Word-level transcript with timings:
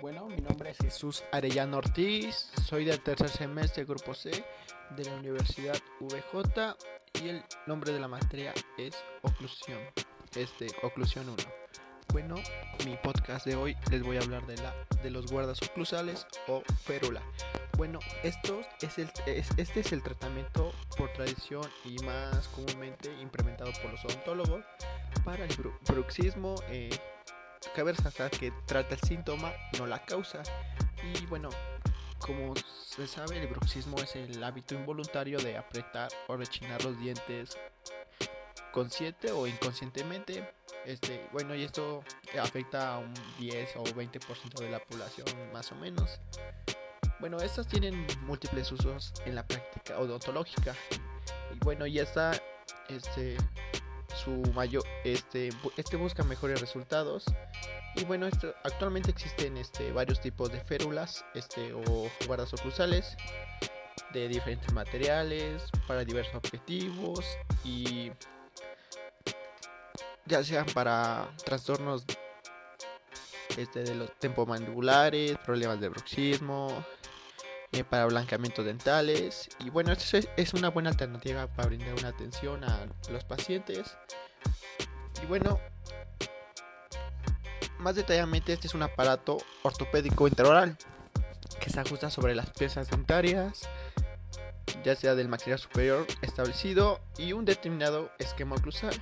Bueno, 0.00 0.26
mi 0.26 0.36
nombre 0.42 0.70
es 0.70 0.78
Jesús 0.78 1.22
Arellano 1.32 1.78
Ortiz, 1.78 2.50
soy 2.66 2.84
del 2.84 3.00
tercer 3.00 3.28
semestre 3.28 3.84
Grupo 3.84 4.12
C 4.12 4.44
de 4.96 5.04
la 5.04 5.14
Universidad 5.14 5.80
VJ 6.00 6.76
y 7.22 7.28
el 7.28 7.42
nombre 7.66 7.92
de 7.92 8.00
la 8.00 8.08
materia 8.08 8.52
es 8.76 8.94
Oclusión, 9.22 9.78
este, 10.36 10.66
Oclusión 10.82 11.28
1. 11.28 11.36
Bueno, 12.12 12.34
mi 12.84 12.96
podcast 12.96 13.46
de 13.46 13.56
hoy 13.56 13.76
les 13.90 14.02
voy 14.02 14.16
a 14.16 14.20
hablar 14.20 14.46
de, 14.46 14.56
la, 14.56 14.74
de 15.02 15.10
los 15.10 15.30
guardas 15.30 15.62
oclusales 15.62 16.26
o 16.48 16.62
férula. 16.82 17.22
Bueno, 17.76 17.98
esto 18.22 18.60
es 18.82 18.98
el, 18.98 19.10
este 19.26 19.80
es 19.80 19.92
el 19.92 20.02
tratamiento 20.02 20.72
por 20.98 21.12
tradición 21.12 21.64
y 21.84 21.96
más 22.04 22.48
comúnmente 22.48 23.12
implementado 23.20 23.72
por 23.82 23.92
los 23.92 24.04
odontólogos 24.04 24.64
para 25.24 25.44
el 25.44 25.56
bruxismo. 25.86 26.56
Eh, 26.68 26.90
cabe 27.74 27.92
resaltar 27.92 28.30
que 28.30 28.52
trata 28.66 28.94
el 28.94 29.00
síntoma, 29.00 29.52
no 29.78 29.86
la 29.86 30.04
causa. 30.04 30.42
Y 31.02 31.26
bueno, 31.26 31.50
como 32.18 32.54
se 32.56 33.06
sabe, 33.06 33.38
el 33.38 33.48
bruxismo 33.48 33.98
es 33.98 34.16
el 34.16 34.42
hábito 34.42 34.74
involuntario 34.74 35.38
de 35.38 35.56
apretar 35.56 36.08
o 36.28 36.36
rechinar 36.36 36.82
los 36.84 36.98
dientes 36.98 37.58
consciente 38.72 39.32
o 39.32 39.46
inconscientemente. 39.46 40.48
Este, 40.86 41.28
bueno, 41.32 41.54
y 41.54 41.64
esto 41.64 42.02
afecta 42.40 42.94
a 42.94 42.98
un 42.98 43.12
10 43.38 43.76
o 43.76 43.84
20% 43.84 44.60
de 44.60 44.70
la 44.70 44.78
población 44.78 45.26
más 45.52 45.70
o 45.72 45.74
menos. 45.76 46.20
Bueno, 47.20 47.38
estas 47.38 47.66
tienen 47.66 48.06
múltiples 48.22 48.70
usos 48.70 49.12
en 49.24 49.34
la 49.34 49.46
práctica 49.46 49.98
odontológica. 49.98 50.74
Y 51.54 51.58
bueno, 51.64 51.86
ya 51.86 52.02
está 52.02 52.32
este 52.88 53.36
su 54.24 54.52
mayor 54.52 54.84
este 55.04 55.50
este 55.76 55.96
busca 55.96 56.22
mejores 56.24 56.60
resultados. 56.60 57.24
Y 57.96 58.04
bueno 58.04 58.26
esto, 58.26 58.54
actualmente 58.64 59.10
existen 59.10 59.56
este 59.56 59.92
varios 59.92 60.20
tipos 60.20 60.50
de 60.50 60.60
férulas 60.60 61.24
este 61.34 61.72
o 61.72 62.08
guardas 62.26 62.52
oclusales 62.54 63.16
de 64.12 64.28
diferentes 64.28 64.72
materiales 64.72 65.62
para 65.86 66.04
diversos 66.04 66.34
objetivos 66.36 67.24
y 67.64 68.10
ya 70.26 70.42
sean 70.42 70.66
para 70.66 71.28
trastornos 71.44 72.04
este 73.56 73.84
de 73.84 73.94
los 73.94 74.10
tempomandibulares 74.18 75.36
problemas 75.44 75.80
de 75.80 75.88
bruxismo 75.88 76.84
eh, 77.74 77.82
para 77.82 78.06
blancamiento 78.06 78.62
dentales. 78.62 79.48
Y 79.58 79.70
bueno, 79.70 79.92
esto 79.92 80.18
es, 80.36 80.54
una 80.54 80.70
buena 80.70 80.90
alternativa 80.90 81.48
para 81.48 81.68
brindar 81.68 81.94
una 81.94 82.08
atención 82.08 82.62
a 82.62 82.86
los 83.10 83.24
pacientes. 83.24 83.96
Y 85.22 85.26
bueno, 85.26 85.58
más 87.78 87.96
detalladamente, 87.96 88.52
este 88.52 88.68
es 88.68 88.74
un 88.74 88.82
aparato 88.82 89.38
ortopédico 89.62 90.28
intraoral 90.28 90.76
que 91.60 91.70
se 91.70 91.80
ajusta 91.80 92.10
sobre 92.10 92.34
las 92.34 92.50
piezas 92.50 92.88
dentarias, 92.90 93.68
ya 94.84 94.94
sea 94.94 95.16
del 95.16 95.28
maxilar 95.28 95.58
superior 95.58 96.06
establecido 96.22 97.00
y 97.18 97.32
un 97.32 97.44
determinado 97.44 98.10
esquema 98.18 98.54
oclusal. 98.54 98.94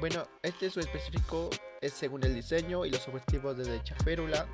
Bueno, 0.00 0.24
este 0.42 0.66
es 0.66 0.72
su 0.72 0.80
específico 0.80 1.50
es 1.82 1.92
según 1.92 2.24
el 2.24 2.34
diseño 2.34 2.86
y 2.86 2.90
los 2.90 3.06
objetivos 3.08 3.56
de 3.58 3.70
dicha 3.70 3.94
férula, 4.04 4.46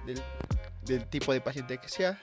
del 0.85 1.07
tipo 1.09 1.33
de 1.33 1.41
paciente 1.41 1.79
que 1.79 1.89
sea. 1.89 2.21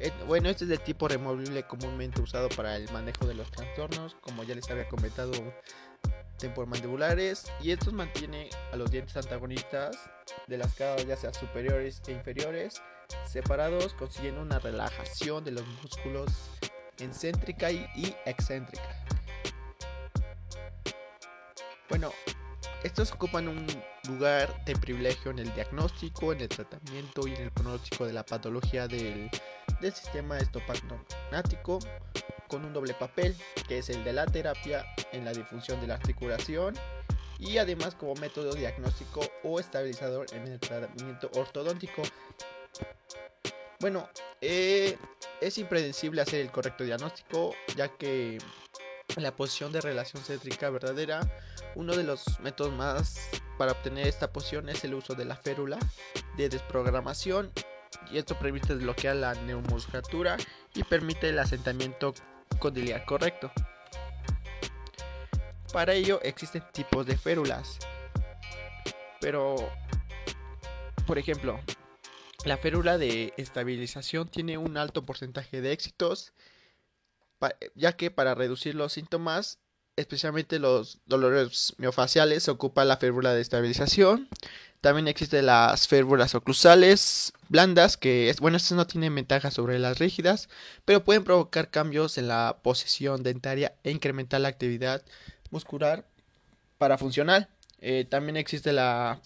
Eh, 0.00 0.12
bueno, 0.26 0.48
este 0.48 0.64
es 0.64 0.70
el 0.70 0.80
tipo 0.80 1.08
removible 1.08 1.62
comúnmente 1.64 2.20
usado 2.20 2.48
para 2.48 2.76
el 2.76 2.90
manejo 2.92 3.26
de 3.26 3.34
los 3.34 3.50
trastornos, 3.50 4.16
como 4.20 4.42
ya 4.42 4.54
les 4.54 4.68
había 4.70 4.88
comentado, 4.88 5.32
temporomandibulares. 6.38 7.50
Y 7.60 7.70
estos 7.70 7.92
mantiene 7.92 8.50
a 8.72 8.76
los 8.76 8.90
dientes 8.90 9.16
antagonistas 9.16 9.96
de 10.46 10.58
las 10.58 10.74
caras, 10.74 11.06
ya 11.06 11.16
sea 11.16 11.32
superiores 11.32 12.02
e 12.06 12.12
inferiores, 12.12 12.82
separados, 13.24 13.94
consiguiendo 13.94 14.42
una 14.42 14.58
relajación 14.58 15.44
de 15.44 15.52
los 15.52 15.66
músculos 15.82 16.30
encéntrica 16.98 17.70
y, 17.70 17.86
y 17.94 18.14
excéntrica. 18.26 19.04
Bueno, 21.88 22.12
estos 22.82 23.12
ocupan 23.12 23.48
un 23.48 23.66
lugar 24.08 24.64
de 24.64 24.74
privilegio 24.76 25.30
en 25.30 25.38
el 25.38 25.54
diagnóstico, 25.54 26.32
en 26.32 26.40
el 26.40 26.48
tratamiento 26.48 27.26
y 27.26 27.34
en 27.34 27.42
el 27.42 27.50
pronóstico 27.50 28.06
de 28.06 28.12
la 28.12 28.24
patología 28.24 28.86
del 28.86 29.30
del 29.80 29.92
sistema 29.92 30.38
estopagnático 30.38 31.78
con 32.48 32.64
un 32.64 32.72
doble 32.72 32.94
papel, 32.94 33.36
que 33.68 33.78
es 33.78 33.90
el 33.90 34.04
de 34.04 34.12
la 34.12 34.26
terapia 34.26 34.84
en 35.12 35.24
la 35.24 35.32
difusión 35.32 35.80
de 35.80 35.86
la 35.86 35.94
articulación 35.94 36.74
y 37.38 37.58
además 37.58 37.94
como 37.94 38.14
método 38.14 38.54
diagnóstico 38.54 39.20
o 39.42 39.58
estabilizador 39.58 40.26
en 40.32 40.46
el 40.46 40.60
tratamiento 40.60 41.30
ortodóntico. 41.34 42.02
Bueno, 43.80 44.08
eh, 44.40 44.96
es 45.40 45.58
impredecible 45.58 46.22
hacer 46.22 46.40
el 46.40 46.50
correcto 46.50 46.84
diagnóstico 46.84 47.54
ya 47.76 47.88
que 47.88 48.38
la 49.16 49.34
posición 49.34 49.72
de 49.72 49.80
relación 49.80 50.22
céntrica 50.22 50.70
verdadera, 50.70 51.20
uno 51.74 51.94
de 51.96 52.04
los 52.04 52.40
métodos 52.40 52.72
más 52.72 53.28
para 53.58 53.72
obtener 53.72 54.06
esta 54.06 54.32
posición 54.32 54.68
es 54.68 54.84
el 54.84 54.94
uso 54.94 55.14
de 55.14 55.24
la 55.24 55.36
férula 55.36 55.78
de 56.36 56.48
desprogramación 56.48 57.52
y 58.10 58.18
esto 58.18 58.38
permite 58.38 58.74
desbloquear 58.74 59.16
la 59.16 59.34
neumomusculatura 59.34 60.36
y 60.74 60.82
permite 60.82 61.28
el 61.28 61.38
asentamiento 61.38 62.14
condiliar 62.58 63.04
correcto. 63.04 63.52
Para 65.72 65.94
ello 65.94 66.20
existen 66.22 66.62
tipos 66.72 67.06
de 67.06 67.16
férulas, 67.16 67.78
pero 69.20 69.56
por 71.06 71.18
ejemplo, 71.18 71.60
la 72.44 72.56
férula 72.56 72.98
de 72.98 73.34
estabilización 73.36 74.28
tiene 74.28 74.58
un 74.58 74.76
alto 74.76 75.04
porcentaje 75.04 75.60
de 75.60 75.72
éxitos, 75.72 76.32
ya 77.74 77.96
que 77.96 78.10
para 78.10 78.34
reducir 78.34 78.74
los 78.74 78.92
síntomas, 78.92 79.58
especialmente 79.96 80.58
los 80.58 81.00
dolores 81.06 81.74
miofaciales, 81.78 82.44
se 82.44 82.50
ocupa 82.50 82.84
la 82.84 82.96
férula 82.96 83.32
de 83.32 83.40
estabilización. 83.40 84.28
También 84.80 85.08
existen 85.08 85.46
las 85.46 85.88
férulas 85.88 86.34
oclusales 86.34 87.32
blandas, 87.48 87.96
que 87.96 88.28
es, 88.28 88.40
bueno, 88.40 88.58
estas 88.58 88.76
no 88.76 88.86
tienen 88.86 89.14
ventaja 89.14 89.50
sobre 89.50 89.78
las 89.78 89.98
rígidas, 89.98 90.48
pero 90.84 91.04
pueden 91.04 91.24
provocar 91.24 91.70
cambios 91.70 92.18
en 92.18 92.28
la 92.28 92.58
posición 92.62 93.22
dentaria 93.22 93.74
e 93.82 93.90
incrementar 93.90 94.42
la 94.42 94.48
actividad 94.48 95.02
muscular 95.50 96.04
para 96.76 96.98
funcionar. 96.98 97.48
Eh, 97.80 98.04
también 98.08 98.36
existen 98.36 98.76
la, 98.76 99.20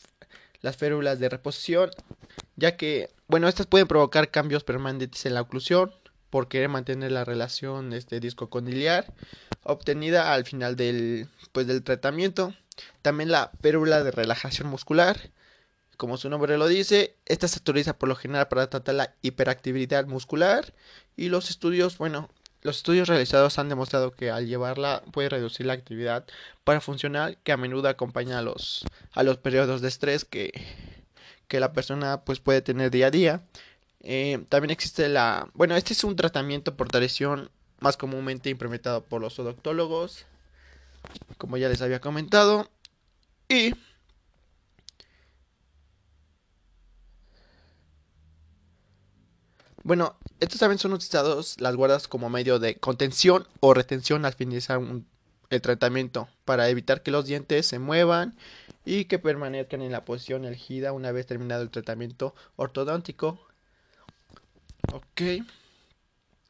las 0.60 0.76
férulas 0.76 1.18
de 1.18 1.28
reposición, 1.28 1.90
ya 2.56 2.76
que, 2.76 3.10
bueno, 3.26 3.48
estas 3.48 3.66
pueden 3.66 3.88
provocar 3.88 4.30
cambios 4.30 4.62
permanentes 4.62 5.26
en 5.26 5.34
la 5.34 5.40
oclusión 5.40 5.92
por 6.31 6.49
querer 6.49 6.69
mantener 6.69 7.12
la 7.12 7.25
relación 7.25 7.93
este, 7.93 8.21
disco 8.21 8.50
condiliar 8.50 9.12
obtenida 9.62 10.33
al 10.33 10.44
final 10.44 10.77
del, 10.77 11.28
pues, 11.53 11.66
del 11.66 11.83
tratamiento. 11.83 12.55
También 13.03 13.31
la 13.31 13.50
férula 13.61 14.03
de 14.03 14.11
relajación 14.11 14.69
muscular, 14.69 15.31
como 15.97 16.16
su 16.16 16.31
nombre 16.31 16.56
lo 16.59 16.69
dice, 16.69 17.16
esta 17.27 17.49
se 17.49 17.59
utiliza 17.59 17.99
por 17.99 18.09
lo 18.09 18.16
general 18.16 18.49
para 18.49 18.71
tratar 18.71 18.94
la 18.94 19.15
hiperactividad 19.21 20.06
muscular 20.06 20.72
y 21.16 21.28
los 21.28 21.50
estudios, 21.50 21.99
bueno, 21.99 22.31
los 22.62 22.78
estudios 22.78 23.09
realizados 23.09 23.59
han 23.59 23.69
demostrado 23.69 24.12
que 24.12 24.31
al 24.31 24.47
llevarla 24.47 25.03
puede 25.12 25.28
reducir 25.28 25.66
la 25.66 25.72
actividad 25.75 26.25
para 26.65 26.81
funcionar 26.81 27.37
que 27.39 27.53
a 27.53 27.56
menudo 27.56 27.89
acompaña 27.89 28.39
a 28.39 28.43
los, 28.43 28.84
a 29.12 29.22
los 29.22 29.39
periodos 29.39 29.81
de 29.81 29.89
estrés 29.89 30.25
que, 30.25 30.53
que 31.47 31.60
la 31.60 31.72
persona 31.72 32.25
pues 32.25 32.41
puede 32.41 32.62
tener 32.62 32.91
día 32.91 33.09
a 33.09 33.10
día. 33.10 33.43
Eh, 34.00 34.44
también 34.48 34.70
existe 34.70 35.09
la, 35.09 35.48
bueno, 35.54 35.76
este 35.76 35.92
es 35.92 36.04
un 36.04 36.16
tratamiento 36.16 36.76
por 36.76 36.88
tradición 36.88 37.50
más 37.81 37.97
comúnmente 37.97 38.50
implementado 38.50 39.04
por 39.04 39.20
los 39.20 39.38
odontólogos, 39.38 40.26
como 41.38 41.56
ya 41.56 41.69
les 41.69 41.82
había 41.82 42.00
comentado, 42.00 42.70
y 43.48 43.75
Bueno, 49.84 50.16
estos 50.41 50.60
también 50.60 50.78
son 50.78 50.92
utilizados 50.92 51.59
las 51.60 51.74
guardas 51.74 52.09
como 52.09 52.28
medio 52.28 52.59
de 52.59 52.77
contención 52.77 53.47
o 53.60 53.72
retención 53.72 54.27
al 54.27 54.34
finalizar 54.34 54.80
el 55.48 55.62
tratamiento 55.62 56.28
para 56.45 56.68
evitar 56.68 57.03
que 57.03 57.10
los 57.10 57.24
dientes 57.24 57.66
se 57.66 57.78
muevan 57.78 58.36
y 58.84 59.06
que 59.06 59.18
permanezcan 59.18 59.80
en 59.80 59.92
la 59.92 60.04
posición 60.04 60.45
elegida 60.45 60.92
una 60.92 61.10
vez 61.12 61.27
terminado 61.27 61.62
el 61.62 61.71
tratamiento 61.71 62.34
ortodóntico. 62.56 63.47
Ok. 64.98 65.45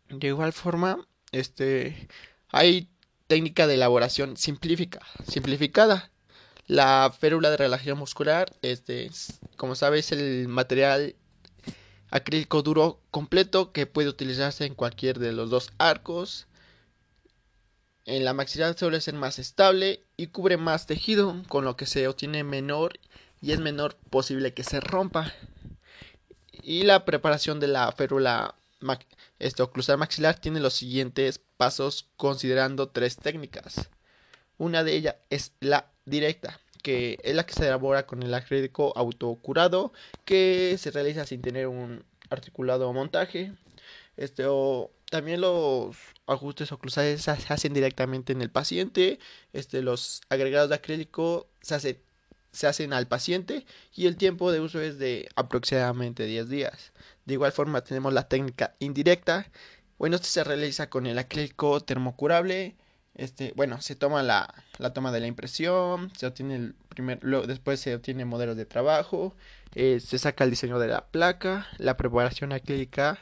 De 0.09 0.27
igual 0.27 0.55
forma, 0.55 1.07
este 1.33 2.09
hay 2.51 2.89
técnica 3.27 3.67
de 3.67 3.75
elaboración 3.75 4.39
simplificada. 4.39 6.11
La 6.67 7.15
férula 7.19 7.51
de 7.51 7.59
relajación 7.59 7.99
muscular, 7.99 8.51
este, 8.63 9.11
como 9.57 9.75
sabes, 9.75 10.13
el 10.13 10.49
material 10.49 11.15
acrílico 12.11 12.63
duro 12.63 13.03
completo 13.11 13.73
que 13.73 13.87
puede 13.87 14.09
utilizarse 14.09 14.65
en 14.65 14.75
cualquier 14.75 15.19
de 15.19 15.33
los 15.33 15.51
dos 15.51 15.71
arcos. 15.77 16.47
En 18.07 18.25
la 18.25 18.33
maxilar 18.33 18.79
suele 18.79 19.03
ser 19.03 19.15
más 19.15 19.39
estable 19.39 20.07
y 20.17 20.29
cubre 20.29 20.57
más 20.57 20.87
tejido, 20.87 21.43
con 21.49 21.67
lo 21.67 21.77
que 21.77 21.85
se 21.85 22.09
obtiene 22.09 22.45
menor 22.45 22.99
y 23.43 23.53
es 23.53 23.61
menor 23.61 23.97
posible 24.09 24.55
que 24.55 24.65
se 24.65 24.81
rompa. 24.81 25.35
Y 26.69 26.83
la 26.83 27.07
preparación 27.07 27.61
de 27.61 27.67
la 27.67 27.91
férula 27.93 28.55
este, 29.39 29.63
oclusal 29.63 29.97
maxilar 29.97 30.39
tiene 30.39 30.61
los 30.61 30.75
siguientes 30.75 31.41
pasos 31.57 32.11
considerando 32.19 32.91
tres 32.91 33.17
técnicas. 33.17 33.89
Una 34.59 34.85
de 34.85 34.95
ellas 34.95 35.15
es 35.31 35.53
la 35.61 35.91
directa, 36.05 36.61
que 36.83 37.19
es 37.23 37.35
la 37.35 37.47
que 37.47 37.55
se 37.55 37.67
elabora 37.67 38.05
con 38.05 38.23
el 38.23 38.35
acrílico 38.35 38.93
autocurado, 38.97 39.95
que 40.27 40.77
se 40.79 40.91
realiza 40.91 41.25
sin 41.25 41.41
tener 41.41 41.69
un 41.69 42.05
articulado 42.29 42.93
montaje. 42.93 43.55
Este, 44.19 44.45
o 44.47 44.91
también 45.11 45.41
los 45.41 45.97
ajustes 46.27 46.71
oclusales 46.71 47.23
se 47.23 47.31
hacen 47.31 47.73
directamente 47.73 48.35
en 48.35 48.43
el 48.43 48.51
paciente. 48.51 49.19
Este, 49.55 49.81
los 49.81 50.21
agregados 50.29 50.69
de 50.69 50.75
acrílico 50.75 51.49
se 51.63 51.77
hacen 51.77 51.99
se 52.53 52.67
hacen 52.67 52.93
al 52.93 53.07
paciente 53.07 53.67
y 53.95 54.07
el 54.07 54.17
tiempo 54.17 54.53
de 54.53 54.61
uso 54.61 54.81
es 54.81 54.99
de 54.99 55.29
aproximadamente 55.37 56.25
10 56.25 56.49
días. 56.49 56.93
De 57.25 57.35
igual 57.35 57.53
forma 57.53 57.83
tenemos 57.83 58.13
la 58.13 58.29
técnica 58.29 58.75
indirecta. 58.79 59.51
Bueno, 59.99 60.17
esto 60.17 60.29
se 60.29 60.45
realiza 60.45 60.89
con 60.91 61.07
el 61.07 61.19
acrílico 61.19 61.81
termocurable. 61.81 62.77
Este, 63.15 63.53
bueno, 63.57 63.81
se 63.81 63.97
toma 63.97 64.23
la, 64.23 64.55
la 64.79 64.93
toma 64.93 65.11
de 65.11 65.21
la 65.21 65.27
impresión, 65.27 66.13
se 66.17 66.27
obtiene 66.27 66.55
el 66.55 66.75
primer, 66.89 67.21
después 67.47 67.81
se 67.81 67.95
obtiene 67.97 68.25
modelos 68.25 68.57
de 68.57 68.65
trabajo, 68.65 69.35
eh, 69.75 69.99
se 70.01 70.19
saca 70.19 70.45
el 70.45 70.51
diseño 70.51 70.79
de 70.79 70.87
la 70.87 71.07
placa, 71.07 71.67
la 71.79 71.97
preparación 71.97 72.53
acrílica 72.53 73.19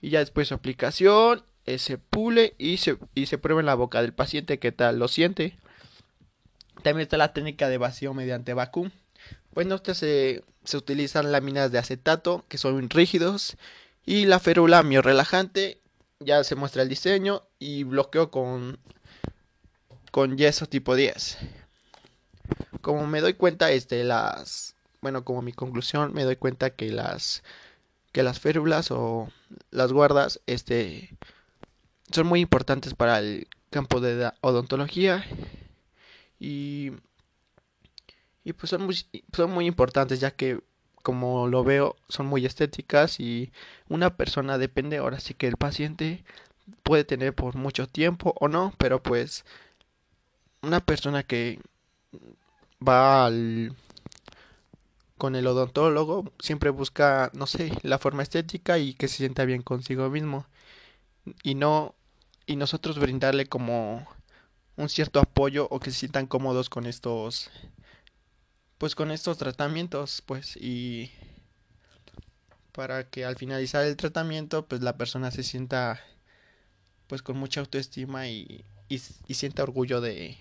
y 0.00 0.10
ya 0.10 0.20
después 0.20 0.48
su 0.48 0.54
aplicación, 0.54 1.44
eh, 1.66 1.78
se 1.78 1.98
pule 1.98 2.54
y 2.56 2.78
se, 2.78 2.96
y 3.14 3.26
se 3.26 3.36
prueba 3.36 3.60
en 3.60 3.66
la 3.66 3.74
boca 3.74 4.00
del 4.00 4.14
paciente 4.14 4.58
qué 4.58 4.72
tal 4.72 4.98
lo 4.98 5.08
siente. 5.08 5.58
También 6.88 7.02
está 7.02 7.18
la 7.18 7.34
técnica 7.34 7.68
de 7.68 7.76
vacío 7.76 8.14
mediante 8.14 8.54
vacuum. 8.54 8.90
Bueno, 9.52 9.74
este 9.74 9.94
se, 9.94 10.42
se 10.64 10.78
utilizan 10.78 11.32
láminas 11.32 11.70
de 11.70 11.76
acetato 11.76 12.46
que 12.48 12.56
son 12.56 12.88
rígidos 12.88 13.58
y 14.06 14.24
la 14.24 14.40
férula 14.40 14.82
miorrelajante. 14.82 15.82
Ya 16.18 16.42
se 16.44 16.54
muestra 16.54 16.80
el 16.80 16.88
diseño 16.88 17.42
y 17.58 17.84
bloqueo 17.84 18.30
con, 18.30 18.78
con 20.12 20.38
yeso 20.38 20.64
tipo 20.64 20.94
10. 20.94 21.36
Como 22.80 23.06
me 23.06 23.20
doy 23.20 23.34
cuenta, 23.34 23.70
este, 23.70 24.02
las, 24.02 24.74
bueno, 25.02 25.26
como 25.26 25.42
mi 25.42 25.52
conclusión, 25.52 26.14
me 26.14 26.24
doy 26.24 26.36
cuenta 26.36 26.70
que 26.70 26.90
las, 26.90 27.42
que 28.12 28.22
las 28.22 28.40
férulas 28.40 28.90
o 28.92 29.28
las 29.70 29.92
guardas, 29.92 30.40
este, 30.46 31.18
son 32.10 32.26
muy 32.26 32.40
importantes 32.40 32.94
para 32.94 33.18
el 33.18 33.46
campo 33.68 34.00
de 34.00 34.32
odontología 34.40 35.22
y, 36.38 36.92
y 38.44 38.52
pues 38.52 38.70
son 38.70 38.84
muy, 38.84 38.96
son 39.32 39.50
muy 39.50 39.66
importantes 39.66 40.20
ya 40.20 40.30
que 40.32 40.60
como 41.02 41.46
lo 41.48 41.64
veo 41.64 41.96
son 42.08 42.26
muy 42.26 42.44
estéticas 42.46 43.20
y 43.20 43.52
una 43.88 44.16
persona 44.16 44.58
depende 44.58 44.98
ahora 44.98 45.20
sí 45.20 45.34
que 45.34 45.46
el 45.46 45.56
paciente 45.56 46.24
puede 46.82 47.04
tener 47.04 47.34
por 47.34 47.56
mucho 47.56 47.86
tiempo 47.86 48.34
o 48.40 48.48
no 48.48 48.74
pero 48.78 49.02
pues 49.02 49.44
una 50.62 50.80
persona 50.80 51.22
que 51.22 51.60
va 52.86 53.26
al 53.26 53.74
con 55.18 55.34
el 55.34 55.46
odontólogo 55.46 56.32
siempre 56.38 56.70
busca 56.70 57.30
no 57.34 57.46
sé 57.46 57.72
la 57.82 57.98
forma 57.98 58.22
estética 58.22 58.78
y 58.78 58.94
que 58.94 59.08
se 59.08 59.18
sienta 59.18 59.44
bien 59.44 59.62
consigo 59.62 60.08
mismo. 60.08 60.46
Y 61.42 61.54
no 61.56 61.94
y 62.46 62.56
nosotros 62.56 62.98
brindarle 62.98 63.46
como 63.46 64.06
un 64.78 64.88
cierto 64.88 65.20
apoyo 65.20 65.66
o 65.70 65.80
que 65.80 65.90
se 65.90 65.98
sientan 65.98 66.26
cómodos 66.26 66.70
con 66.70 66.86
estos 66.86 67.50
pues 68.78 68.94
con 68.94 69.10
estos 69.10 69.36
tratamientos 69.36 70.22
pues 70.24 70.56
y 70.56 71.10
para 72.72 73.10
que 73.10 73.24
al 73.24 73.36
finalizar 73.36 73.84
el 73.84 73.96
tratamiento 73.96 74.66
pues 74.66 74.80
la 74.80 74.96
persona 74.96 75.32
se 75.32 75.42
sienta 75.42 76.00
pues 77.08 77.22
con 77.22 77.36
mucha 77.36 77.60
autoestima 77.60 78.28
y, 78.28 78.64
y, 78.88 78.98
sienta 79.34 79.64
orgullo 79.64 80.00
de 80.00 80.38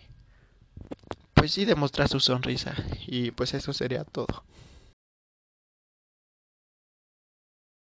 pues 1.33 1.54
sí 1.54 1.66
demostrar 1.66 2.10
su 2.10 2.19
sonrisa. 2.19 2.75
Y 3.07 3.31
pues 3.31 3.54
eso 3.54 3.74
sería 3.74 4.04
todo 4.04 4.44